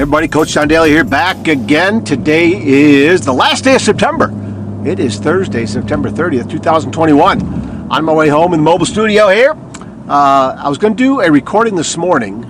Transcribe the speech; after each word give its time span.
everybody. 0.00 0.28
Coach 0.28 0.48
John 0.48 0.66
Daly 0.66 0.88
here, 0.88 1.04
back 1.04 1.46
again. 1.46 2.02
Today 2.02 2.52
is 2.52 3.22
the 3.22 3.34
last 3.34 3.64
day 3.64 3.74
of 3.74 3.82
September. 3.82 4.32
It 4.82 4.98
is 4.98 5.18
Thursday, 5.18 5.66
September 5.66 6.08
30th, 6.08 6.48
2021. 6.48 7.42
On 7.90 8.04
my 8.06 8.12
way 8.14 8.28
home 8.28 8.54
in 8.54 8.60
the 8.60 8.64
mobile 8.64 8.86
studio 8.86 9.28
here. 9.28 9.50
Uh, 10.08 10.56
I 10.58 10.70
was 10.70 10.78
going 10.78 10.96
to 10.96 11.02
do 11.02 11.20
a 11.20 11.30
recording 11.30 11.76
this 11.76 11.98
morning 11.98 12.44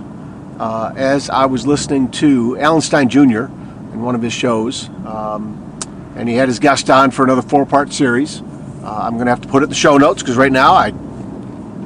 uh, 0.61 0.94
as 0.94 1.29
I 1.29 1.46
was 1.46 1.66
listening 1.66 2.08
to 2.12 2.57
Alan 2.61 2.82
Stein 2.82 3.08
Jr. 3.08 3.46
in 3.46 4.00
one 4.00 4.14
of 4.14 4.22
his 4.22 4.32
shows. 4.32 4.89
Um, 5.04 5.76
and 6.14 6.29
he 6.29 6.36
had 6.36 6.46
his 6.46 6.61
guest 6.61 6.89
on 6.89 7.11
for 7.11 7.25
another 7.25 7.43
four 7.43 7.67
part 7.67 7.93
series. 7.93 8.43
Uh, 8.85 9.00
I'm 9.03 9.14
going 9.14 9.26
to 9.26 9.32
have 9.32 9.40
to 9.40 9.48
put 9.48 9.62
it 9.62 9.64
in 9.64 9.71
the 9.71 9.75
show 9.75 9.96
notes 9.96 10.22
because 10.22 10.36
right 10.36 10.53
now 10.53 10.75
I 10.75 10.93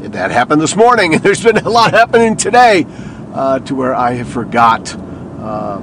that 0.09 0.31
happened 0.31 0.61
this 0.61 0.77
morning, 0.77 1.15
and 1.15 1.23
there's 1.23 1.43
been 1.43 1.57
a 1.57 1.71
lot 1.71 1.93
happening 1.93 2.37
today 2.37 2.85
uh, 3.33 3.61
to 3.61 3.75
where 3.75 3.95
I 3.95 4.13
have 4.13 4.29
forgot. 4.29 4.95
Uh, 5.45 5.79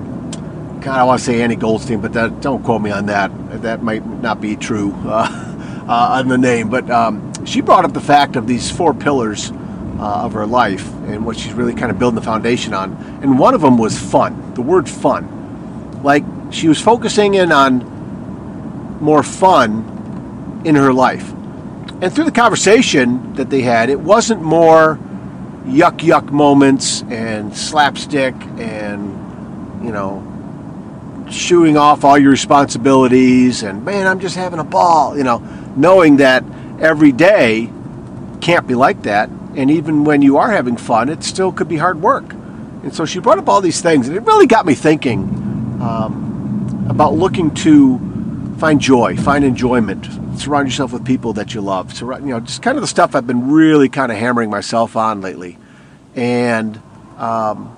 God, 0.81 0.99
I 0.99 1.03
want 1.03 1.20
to 1.20 1.25
say 1.25 1.43
Annie 1.43 1.55
Goldstein, 1.55 2.02
but 2.02 2.13
that, 2.13 2.41
don't 2.41 2.63
quote 2.63 2.81
me 2.81 2.89
on 2.89 3.05
that. 3.05 3.31
That 3.61 3.83
might 3.83 4.03
not 4.03 4.41
be 4.41 4.55
true 4.55 4.91
uh, 5.05 5.85
uh, 5.88 6.19
on 6.19 6.27
the 6.27 6.38
name. 6.38 6.69
But 6.69 6.89
um, 6.89 7.31
she 7.45 7.61
brought 7.61 7.85
up 7.85 7.93
the 7.93 8.02
fact 8.02 8.35
of 8.35 8.47
these 8.47 8.71
four 8.71 8.93
pillars 8.93 9.52
uh, 9.99 10.23
of 10.23 10.33
her 10.33 10.47
life 10.47 10.91
and 11.05 11.23
what 11.25 11.38
she's 11.38 11.53
really 11.53 11.75
kind 11.75 11.91
of 11.91 11.99
building 11.99 12.16
the 12.16 12.25
foundation 12.25 12.73
on. 12.73 12.93
And 13.21 13.38
one 13.38 13.53
of 13.53 13.61
them 13.61 13.77
was 13.77 13.99
fun. 13.99 14.55
The 14.55 14.63
word 14.63 14.89
fun, 14.89 16.02
like 16.02 16.23
she 16.49 16.67
was 16.67 16.81
focusing 16.81 17.35
in 17.35 17.52
on 17.52 18.99
more 18.99 19.21
fun 19.21 20.61
in 20.66 20.73
her 20.73 20.91
life. 20.91 21.31
And 22.02 22.11
through 22.11 22.25
the 22.25 22.31
conversation 22.31 23.36
that 23.36 23.52
they 23.52 23.61
had, 23.61 23.91
it 23.91 23.99
wasn't 23.99 24.41
more 24.41 24.97
yuck 25.66 25.99
yuck 25.99 26.31
moments 26.31 27.03
and 27.03 27.55
slapstick 27.55 28.33
and, 28.58 29.30
you 29.83 29.91
know, 29.91 30.27
shooing 31.29 31.77
off 31.77 32.03
all 32.03 32.17
your 32.17 32.31
responsibilities 32.31 33.63
and, 33.63 33.85
man, 33.85 34.07
I'm 34.07 34.19
just 34.19 34.35
having 34.35 34.59
a 34.59 34.63
ball, 34.63 35.17
you 35.17 35.23
know, 35.23 35.39
knowing 35.75 36.17
that 36.17 36.43
every 36.79 37.11
day 37.11 37.71
can't 38.41 38.67
be 38.67 38.75
like 38.75 39.03
that. 39.03 39.29
And 39.55 39.71
even 39.71 40.03
when 40.03 40.21
you 40.21 40.37
are 40.37 40.52
having 40.52 40.77
fun, 40.77 41.09
it 41.09 41.23
still 41.23 41.52
could 41.52 41.67
be 41.67 41.77
hard 41.77 42.02
work. 42.02 42.33
And 42.83 42.93
so 42.93 43.05
she 43.05 43.19
brought 43.19 43.37
up 43.37 43.47
all 43.47 43.61
these 43.61 43.81
things, 43.81 44.07
and 44.07 44.17
it 44.17 44.23
really 44.23 44.47
got 44.47 44.65
me 44.65 44.73
thinking 44.73 45.19
um, 45.81 46.87
about 46.89 47.13
looking 47.13 47.53
to 47.55 47.99
find 48.57 48.79
joy, 48.79 49.15
find 49.17 49.43
enjoyment, 49.43 50.07
surround 50.39 50.67
yourself 50.67 50.93
with 50.93 51.05
people 51.05 51.33
that 51.33 51.53
you 51.53 51.61
love. 51.61 51.93
Surround, 51.93 52.25
you 52.25 52.33
know, 52.33 52.39
just 52.39 52.61
kind 52.61 52.77
of 52.77 52.81
the 52.81 52.87
stuff 52.87 53.15
I've 53.15 53.27
been 53.27 53.52
really 53.52 53.89
kind 53.89 54.11
of 54.11 54.17
hammering 54.17 54.49
myself 54.49 54.95
on 54.95 55.21
lately. 55.21 55.57
And 56.15 56.81
um, 57.17 57.75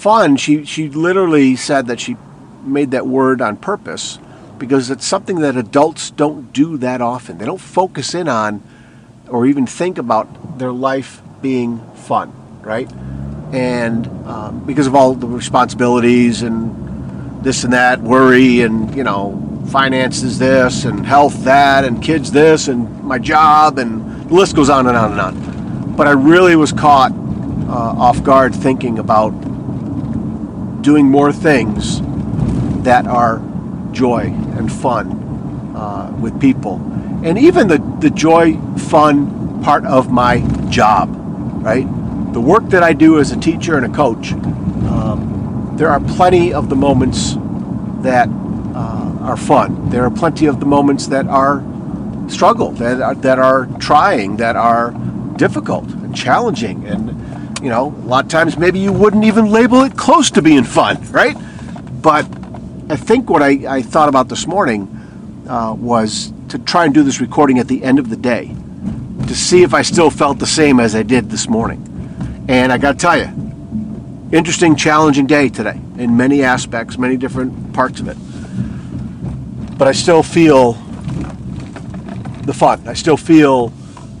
fun, 0.00 0.36
she 0.36 0.64
she 0.64 0.88
literally 0.88 1.56
said 1.56 1.86
that 1.86 2.00
she 2.00 2.16
made 2.64 2.90
that 2.92 3.06
word 3.06 3.40
on 3.42 3.56
purpose 3.56 4.18
because 4.58 4.90
it's 4.90 5.06
something 5.06 5.40
that 5.40 5.56
adults 5.56 6.10
don't 6.10 6.52
do 6.52 6.76
that 6.78 7.00
often. 7.00 7.38
They 7.38 7.46
don't 7.46 7.60
focus 7.60 8.14
in 8.14 8.28
on 8.28 8.62
or 9.28 9.46
even 9.46 9.66
think 9.66 9.98
about 9.98 10.58
their 10.58 10.72
life 10.72 11.22
being 11.40 11.80
fun, 11.94 12.32
right? 12.62 12.90
And 13.52 14.06
um, 14.26 14.64
because 14.66 14.86
of 14.86 14.94
all 14.94 15.14
the 15.14 15.26
responsibilities 15.26 16.42
and 16.42 17.44
this 17.44 17.64
and 17.64 17.72
that, 17.72 18.00
worry 18.00 18.60
and, 18.60 18.94
you 18.94 19.04
know, 19.04 19.64
finances 19.70 20.38
this 20.38 20.84
and 20.84 21.06
health 21.06 21.44
that 21.44 21.84
and 21.84 22.02
kids 22.02 22.30
this 22.32 22.68
and 22.68 23.02
my 23.02 23.18
job 23.18 23.78
and 23.78 24.28
the 24.28 24.34
list 24.34 24.56
goes 24.56 24.68
on 24.68 24.86
and 24.86 24.96
on 24.96 25.12
and 25.12 25.20
on. 25.20 25.96
But 25.96 26.06
I 26.06 26.12
really 26.12 26.56
was 26.56 26.72
caught 26.72 27.12
uh, 27.12 27.72
off 27.72 28.22
guard 28.22 28.54
thinking 28.54 28.98
about 28.98 29.32
doing 30.82 31.06
more 31.06 31.32
things 31.32 32.00
that 32.82 33.06
are 33.06 33.42
joy 33.92 34.22
and 34.56 34.72
fun 34.72 35.12
uh, 35.76 36.14
with 36.20 36.40
people. 36.40 36.76
And 37.22 37.38
even 37.38 37.68
the, 37.68 37.78
the 38.00 38.10
joy, 38.10 38.56
fun 38.76 39.62
part 39.62 39.84
of 39.84 40.10
my 40.10 40.40
job, 40.70 41.10
right? 41.62 41.86
The 42.32 42.40
work 42.40 42.68
that 42.70 42.82
I 42.82 42.92
do 42.92 43.18
as 43.18 43.30
a 43.32 43.36
teacher 43.36 43.76
and 43.76 43.84
a 43.84 43.94
coach, 43.94 44.32
um, 44.32 45.74
there 45.76 45.88
are 45.88 46.00
plenty 46.00 46.54
of 46.54 46.68
the 46.68 46.76
moments 46.76 47.34
that 48.02 48.28
uh, 48.74 49.18
are 49.20 49.36
fun. 49.36 49.90
There 49.90 50.04
are 50.04 50.10
plenty 50.10 50.46
of 50.46 50.60
the 50.60 50.66
moments 50.66 51.08
that 51.08 51.26
are 51.26 51.62
struggle, 52.28 52.70
that 52.72 53.02
are, 53.02 53.14
that 53.16 53.38
are 53.38 53.66
trying, 53.78 54.36
that 54.38 54.56
are 54.56 54.92
difficult 55.36 55.88
and 55.90 56.14
challenging. 56.16 56.86
And, 56.86 57.29
you 57.62 57.68
know, 57.68 57.88
a 57.88 58.06
lot 58.06 58.24
of 58.24 58.30
times 58.30 58.56
maybe 58.56 58.78
you 58.78 58.92
wouldn't 58.92 59.24
even 59.24 59.50
label 59.50 59.82
it 59.82 59.96
close 59.96 60.30
to 60.32 60.42
being 60.42 60.64
fun, 60.64 60.98
right? 61.10 61.36
But 62.02 62.26
I 62.88 62.96
think 62.96 63.28
what 63.28 63.42
I, 63.42 63.76
I 63.76 63.82
thought 63.82 64.08
about 64.08 64.28
this 64.28 64.46
morning 64.46 64.88
uh, 65.48 65.74
was 65.74 66.32
to 66.48 66.58
try 66.58 66.86
and 66.86 66.94
do 66.94 67.02
this 67.02 67.20
recording 67.20 67.58
at 67.58 67.68
the 67.68 67.84
end 67.84 67.98
of 67.98 68.08
the 68.08 68.16
day 68.16 68.54
to 69.26 69.34
see 69.34 69.62
if 69.62 69.74
I 69.74 69.82
still 69.82 70.10
felt 70.10 70.38
the 70.38 70.46
same 70.46 70.80
as 70.80 70.94
I 70.94 71.02
did 71.02 71.30
this 71.30 71.48
morning. 71.48 72.46
And 72.48 72.72
I 72.72 72.78
got 72.78 72.92
to 72.92 72.98
tell 72.98 73.18
you, 73.18 73.28
interesting, 74.32 74.74
challenging 74.74 75.26
day 75.26 75.48
today 75.48 75.78
in 75.98 76.16
many 76.16 76.42
aspects, 76.42 76.98
many 76.98 77.16
different 77.16 77.72
parts 77.74 78.00
of 78.00 78.08
it. 78.08 78.16
But 79.78 79.86
I 79.86 79.92
still 79.92 80.22
feel 80.22 80.72
the 82.42 82.54
fun. 82.54 82.88
I 82.88 82.94
still 82.94 83.16
feel 83.16 83.68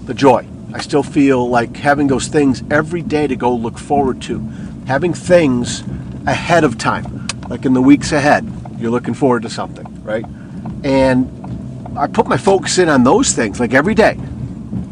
the 0.04 0.14
joy. 0.14 0.46
I 0.72 0.80
still 0.80 1.02
feel 1.02 1.48
like 1.48 1.76
having 1.76 2.06
those 2.06 2.28
things 2.28 2.62
every 2.70 3.02
day 3.02 3.26
to 3.26 3.36
go 3.36 3.54
look 3.54 3.78
forward 3.78 4.22
to. 4.22 4.38
Having 4.86 5.14
things 5.14 5.82
ahead 6.26 6.64
of 6.64 6.78
time, 6.78 7.26
like 7.48 7.64
in 7.64 7.74
the 7.74 7.82
weeks 7.82 8.12
ahead, 8.12 8.50
you're 8.78 8.90
looking 8.90 9.14
forward 9.14 9.42
to 9.42 9.50
something, 9.50 10.02
right? 10.04 10.24
And 10.84 11.28
I 11.98 12.06
put 12.06 12.26
my 12.28 12.36
focus 12.36 12.78
in 12.78 12.88
on 12.88 13.04
those 13.04 13.32
things, 13.32 13.58
like 13.58 13.74
every 13.74 13.94
day. 13.94 14.18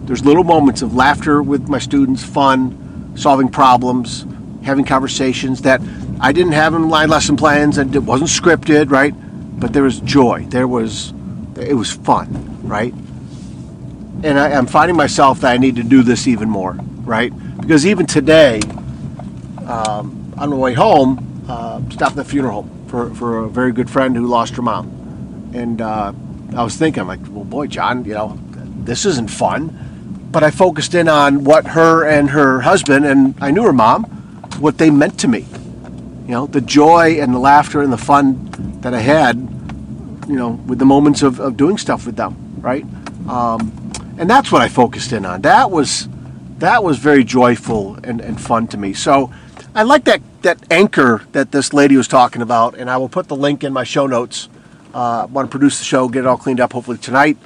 There's 0.05 0.25
little 0.25 0.45
moments 0.45 0.83
of 0.83 0.95
laughter 0.95 1.43
with 1.43 1.69
my 1.69 1.79
students, 1.79 2.25
fun, 2.25 3.13
solving 3.17 3.49
problems, 3.49 4.27
having 4.63 4.85
conversations 4.85 5.63
that 5.63 5.81
I 6.21 6.33
didn't 6.33 6.53
have 6.53 6.75
in 6.75 6.83
my 6.83 7.07
lesson 7.07 7.37
plans 7.37 7.79
and 7.79 7.95
it 7.95 8.03
wasn't 8.03 8.31
scripted, 8.31 8.91
right? 8.91 9.15
But 9.61 9.73
there 9.73 9.83
was 9.83 10.01
joy. 10.01 10.47
There 10.49 10.67
was, 10.67 11.13
it 11.57 11.75
was 11.75 11.93
fun, 11.93 12.59
right? 12.67 12.95
And 14.23 14.39
I, 14.39 14.51
am 14.51 14.67
finding 14.67 14.97
myself 14.97 15.41
that 15.41 15.53
I 15.53 15.59
need 15.59 15.77
to 15.77 15.85
do 15.85 16.03
this 16.03 16.27
even 16.27 16.51
more, 16.51 16.73
right? 17.05 17.33
Because 17.61 17.87
even 17.87 18.07
today, 18.07 18.61
um, 19.67 20.35
on 20.37 20.51
the 20.51 20.57
way 20.57 20.75
home, 20.75 21.45
uh, 21.49 21.81
stopped 21.91 22.13
at 22.13 22.17
the 22.17 22.25
funeral 22.25 22.63
home 22.63 22.87
for, 22.89 23.15
for 23.15 23.45
a 23.45 23.49
very 23.49 23.73
good 23.73 23.89
friend 23.89 24.17
who 24.17 24.27
lost 24.27 24.57
her 24.57 24.63
mom. 24.63 25.53
And 25.55 25.81
uh, 25.81 26.13
I 26.57 26.65
was 26.65 26.77
thinking, 26.77 27.07
like, 27.07 27.21
well, 27.29 27.45
boy, 27.45 27.69
John, 27.69 28.05
you 28.05 28.15
know, 28.15 28.39
this 28.85 29.07
isn't 29.07 29.31
fun. 29.31 30.29
But 30.33 30.43
I 30.43 30.51
focused 30.51 30.95
in 30.95 31.09
on 31.09 31.45
what 31.45 31.69
her 31.69 32.07
and 32.07 32.31
her 32.31 32.61
husband, 32.61 33.07
and 33.07 33.35
I 33.41 33.51
knew 33.51 33.63
her 33.63 33.73
mom, 33.73 34.05
what 34.59 34.79
they 34.79 34.91
meant 34.91 35.21
to 35.21 35.29
me. 35.29 35.47
You 36.25 36.33
know, 36.33 36.47
the 36.47 36.61
joy 36.61 37.21
and 37.21 37.33
the 37.33 37.39
laughter 37.39 37.83
and 37.83 37.93
the 37.93 37.99
fun 37.99 38.51
that 38.81 38.95
I 38.95 39.01
had, 39.01 39.37
you 40.29 40.37
know, 40.37 40.51
with 40.67 40.79
the 40.79 40.85
moments 40.85 41.23
of, 41.23 41.41
of 41.41 41.57
doing 41.57 41.79
stuff 41.79 42.05
with 42.05 42.17
them, 42.17 42.37
right? 42.61 42.85
Um, 43.29 43.73
and 44.19 44.29
that's 44.29 44.53
what 44.53 44.63
I 44.63 44.69
focused 44.69 45.13
in 45.13 45.25
on. 45.25 45.43
That 45.43 45.71
was 45.71 46.09
that 46.59 46.83
was 46.83 46.99
very 46.99 47.25
joyful 47.25 47.97
and, 48.03 48.21
and 48.21 48.41
fun 48.41 48.67
to 48.69 48.77
me. 48.77 48.93
So 48.93 49.33
I 49.75 49.83
like 49.83 50.05
that 50.05 50.21
that 50.43 50.59
anchor 50.71 51.25
that 51.33 51.53
this 51.53 51.73
lady 51.73 51.97
was 51.97 52.09
talking 52.09 52.43
about, 52.43 52.77
and 52.77 52.91
I 52.91 52.97
will 52.97 53.09
put 53.09 53.29
the 53.29 53.37
link 53.37 53.65
in 53.65 53.73
my 53.73 53.85
show 53.85 54.07
notes. 54.07 54.49
Uh, 54.93 55.27
want 55.31 55.49
to 55.49 55.51
produce 55.51 55.79
the 55.79 55.85
show, 55.85 56.09
get 56.09 56.21
it 56.21 56.27
all 56.27 56.39
cleaned 56.39 56.61
up, 56.61 56.73
hopefully 56.73 56.99
tonight, 56.99 57.37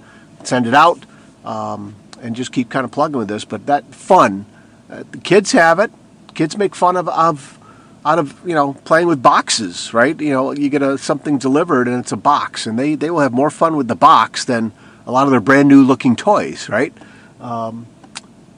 send 0.45 0.67
it 0.67 0.75
out, 0.75 0.99
um, 1.45 1.95
and 2.23 2.37
just 2.37 2.53
keep 2.53 2.71
kind 2.71 2.85
of 2.85 2.93
plugging 2.93 3.19
with 3.19 3.29
this. 3.29 3.45
But 3.45 3.67
that 3.67 3.95
fun, 3.95 4.47
uh, 4.89 5.03
the 5.11 5.19
kids 5.19 5.53
have 5.53 5.79
it 5.79 5.91
kids 6.35 6.57
make 6.57 6.75
fun 6.75 6.97
of, 6.97 7.09
of 7.09 7.59
out 8.05 8.19
of 8.19 8.41
you 8.47 8.55
know 8.55 8.75
playing 8.85 9.07
with 9.07 9.23
boxes, 9.23 9.95
right? 9.95 10.19
You 10.21 10.31
know, 10.31 10.53
you 10.53 10.69
get 10.69 10.83
a, 10.83 10.99
something 10.99 11.39
delivered 11.39 11.89
and 11.89 11.99
it's 11.99 12.13
a 12.13 12.17
box, 12.17 12.67
and 12.67 12.79
they 12.79 12.95
they 12.95 13.11
will 13.11 13.21
have 13.21 13.33
more 13.33 13.51
fun 13.51 13.77
with 13.77 13.89
the 13.89 13.95
box 13.95 14.45
than 14.45 14.73
a 15.07 15.13
lot 15.13 15.27
of 15.27 15.31
their 15.31 15.41
brand 15.41 15.69
new 15.69 15.83
looking 15.83 16.17
toys, 16.17 16.69
right? 16.69 16.93
Um, 17.41 17.87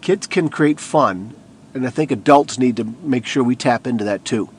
kids 0.01 0.27
can 0.27 0.49
create 0.49 0.79
fun, 0.79 1.35
and 1.73 1.87
I 1.87 1.91
think 1.91 2.11
adults 2.11 2.59
need 2.59 2.77
to 2.77 2.85
make 3.03 3.27
sure 3.27 3.43
we 3.43 3.57
tap 3.57 3.87
into 3.87 4.05
that 4.05 4.25
too. 4.25 4.51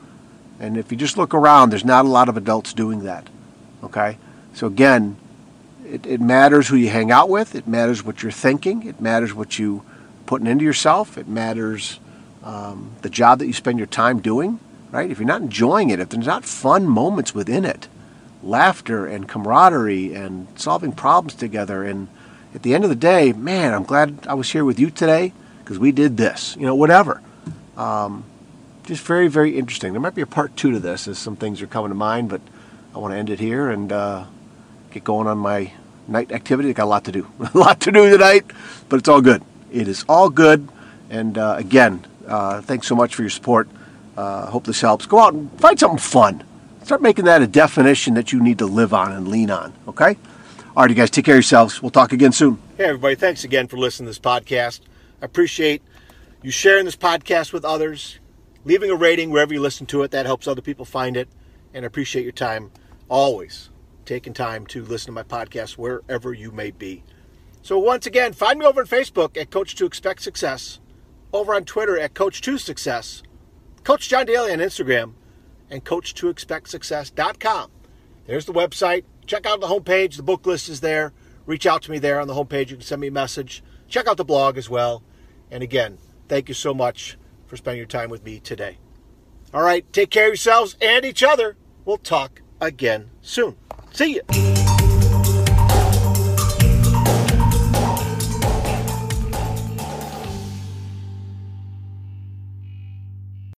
And 0.59 0.77
if 0.77 0.91
you 0.91 0.97
just 0.97 1.17
look 1.17 1.33
around, 1.33 1.69
there's 1.69 1.85
not 1.85 2.05
a 2.05 2.09
lot 2.09 2.29
of 2.29 2.37
adults 2.37 2.73
doing 2.73 3.03
that. 3.03 3.27
Okay, 3.83 4.17
so 4.53 4.67
again, 4.67 5.17
it, 5.85 6.05
it 6.05 6.21
matters 6.21 6.67
who 6.67 6.75
you 6.75 6.89
hang 6.89 7.11
out 7.11 7.29
with. 7.29 7.55
It 7.55 7.67
matters 7.67 8.03
what 8.03 8.23
you're 8.23 8.31
thinking. 8.31 8.87
It 8.87 8.99
matters 8.99 9.33
what 9.33 9.59
you 9.59 9.83
putting 10.25 10.47
into 10.47 10.65
yourself. 10.65 11.17
It 11.17 11.27
matters 11.27 11.99
um, 12.43 12.91
the 13.01 13.09
job 13.09 13.39
that 13.39 13.47
you 13.47 13.53
spend 13.53 13.77
your 13.77 13.87
time 13.87 14.19
doing, 14.19 14.59
right? 14.91 15.09
If 15.09 15.19
you're 15.19 15.27
not 15.27 15.41
enjoying 15.41 15.89
it, 15.89 15.99
if 15.99 16.09
there's 16.09 16.25
not 16.25 16.45
fun 16.45 16.87
moments 16.87 17.35
within 17.35 17.65
it, 17.65 17.87
laughter 18.43 19.05
and 19.05 19.27
camaraderie 19.27 20.13
and 20.13 20.47
solving 20.55 20.91
problems 20.91 21.35
together, 21.35 21.83
and 21.83 22.07
at 22.53 22.63
the 22.63 22.73
end 22.73 22.83
of 22.83 22.89
the 22.89 22.95
day, 22.95 23.33
man, 23.33 23.73
I'm 23.73 23.83
glad 23.83 24.27
I 24.27 24.33
was 24.33 24.51
here 24.51 24.63
with 24.63 24.79
you 24.79 24.89
today 24.89 25.33
because 25.59 25.77
we 25.77 25.91
did 25.91 26.15
this, 26.17 26.55
you 26.57 26.65
know, 26.65 26.75
whatever. 26.75 27.21
Um, 27.75 28.23
just 28.83 29.03
very, 29.03 29.27
very 29.27 29.57
interesting. 29.57 29.91
There 29.91 30.01
might 30.01 30.15
be 30.15 30.21
a 30.21 30.27
part 30.27 30.55
two 30.55 30.71
to 30.71 30.79
this 30.79 31.07
as 31.07 31.17
some 31.17 31.35
things 31.35 31.61
are 31.61 31.67
coming 31.67 31.89
to 31.89 31.95
mind, 31.95 32.29
but 32.29 32.41
I 32.93 32.99
want 32.99 33.13
to 33.13 33.17
end 33.17 33.29
it 33.29 33.39
here 33.39 33.69
and 33.69 33.91
uh, 33.91 34.25
get 34.91 35.03
going 35.03 35.27
on 35.27 35.37
my 35.37 35.73
night 36.07 36.31
activity. 36.31 36.69
I 36.69 36.73
got 36.73 36.85
a 36.85 36.85
lot 36.85 37.03
to 37.05 37.11
do. 37.11 37.27
a 37.53 37.57
lot 37.57 37.81
to 37.81 37.91
do 37.91 38.09
tonight, 38.09 38.45
but 38.89 38.97
it's 38.97 39.09
all 39.09 39.21
good. 39.21 39.43
It 39.71 39.87
is 39.87 40.05
all 40.07 40.29
good. 40.29 40.67
And 41.09 41.37
uh, 41.37 41.55
again, 41.57 42.05
uh, 42.27 42.61
thanks 42.61 42.87
so 42.87 42.95
much 42.95 43.15
for 43.15 43.23
your 43.23 43.29
support. 43.29 43.67
Uh, 44.15 44.45
hope 44.45 44.65
this 44.65 44.81
helps. 44.81 45.05
Go 45.05 45.19
out 45.19 45.33
and 45.33 45.51
find 45.59 45.77
something 45.77 45.99
fun. 45.99 46.43
Start 46.85 47.01
making 47.01 47.25
that 47.25 47.41
a 47.41 47.47
definition 47.47 48.13
that 48.13 48.31
you 48.31 48.39
need 48.39 48.59
to 48.59 48.67
live 48.67 48.93
on 48.93 49.11
and 49.11 49.27
lean 49.27 49.49
on, 49.49 49.73
okay? 49.87 50.15
All 50.77 50.83
right, 50.83 50.89
you 50.91 50.95
guys, 50.95 51.09
take 51.09 51.25
care 51.25 51.33
of 51.33 51.37
yourselves. 51.37 51.81
We'll 51.81 51.89
talk 51.89 52.13
again 52.13 52.31
soon. 52.31 52.61
Hey, 52.77 52.83
everybody, 52.83 53.15
thanks 53.15 53.43
again 53.43 53.65
for 53.65 53.75
listening 53.77 54.05
to 54.05 54.09
this 54.11 54.19
podcast. 54.19 54.81
I 55.19 55.25
appreciate 55.25 55.81
you 56.43 56.51
sharing 56.51 56.85
this 56.85 56.95
podcast 56.95 57.53
with 57.53 57.65
others, 57.65 58.19
leaving 58.65 58.91
a 58.91 58.95
rating 58.95 59.31
wherever 59.31 59.51
you 59.51 59.61
listen 59.61 59.87
to 59.87 60.03
it. 60.03 60.11
That 60.11 60.27
helps 60.27 60.47
other 60.47 60.61
people 60.61 60.85
find 60.85 61.17
it. 61.17 61.27
And 61.73 61.85
I 61.85 61.87
appreciate 61.87 62.21
your 62.21 62.31
time 62.31 62.69
always 63.09 63.71
taking 64.05 64.33
time 64.33 64.67
to 64.67 64.83
listen 64.85 65.07
to 65.07 65.11
my 65.11 65.23
podcast 65.23 65.79
wherever 65.79 66.33
you 66.33 66.51
may 66.51 66.69
be. 66.69 67.03
So, 67.63 67.79
once 67.79 68.05
again, 68.05 68.31
find 68.31 68.59
me 68.59 68.65
over 68.67 68.81
on 68.81 68.87
Facebook 68.87 69.37
at 69.41 69.49
Coach 69.49 69.73
to 69.77 69.87
Expect 69.87 70.21
Success, 70.21 70.79
over 71.33 71.55
on 71.55 71.65
Twitter 71.65 71.97
at 71.97 72.13
Coach 72.13 72.41
to 72.41 72.59
Success, 72.59 73.23
Coach 73.83 74.07
John 74.07 74.27
Daly 74.27 74.51
on 74.51 74.59
Instagram, 74.59 75.13
and 75.69 75.83
Coach 75.83 76.13
to 76.15 76.29
Expect 76.29 76.69
Success.com. 76.69 77.71
There's 78.25 78.45
the 78.45 78.53
website. 78.53 79.03
Check 79.25 79.45
out 79.45 79.61
the 79.61 79.67
homepage. 79.67 80.17
The 80.17 80.23
book 80.23 80.45
list 80.45 80.69
is 80.69 80.81
there. 80.81 81.13
Reach 81.45 81.65
out 81.65 81.81
to 81.83 81.91
me 81.91 81.99
there 81.99 82.19
on 82.19 82.27
the 82.27 82.33
homepage. 82.33 82.69
You 82.69 82.77
can 82.77 82.81
send 82.81 83.01
me 83.01 83.07
a 83.07 83.11
message. 83.11 83.63
Check 83.87 84.07
out 84.07 84.17
the 84.17 84.25
blog 84.25 84.57
as 84.57 84.69
well. 84.69 85.03
And 85.51 85.61
again, 85.61 85.97
thank 86.27 86.47
you 86.47 86.55
so 86.55 86.73
much 86.73 87.17
for 87.45 87.57
spending 87.57 87.77
your 87.77 87.87
time 87.87 88.09
with 88.09 88.23
me 88.23 88.39
today. 88.39 88.77
All 89.53 89.61
right, 89.61 89.91
take 89.93 90.09
care 90.09 90.25
of 90.25 90.29
yourselves 90.29 90.75
and 90.81 91.05
each 91.05 91.23
other. 91.23 91.55
We'll 91.85 91.97
talk 91.97 92.41
again 92.59 93.11
soon. 93.21 93.55
See 93.91 94.15
you. 94.15 94.64